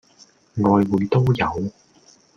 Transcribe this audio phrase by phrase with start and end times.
[0.57, 1.71] 外滙都有